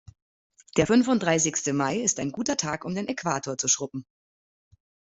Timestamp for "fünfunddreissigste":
0.87-1.73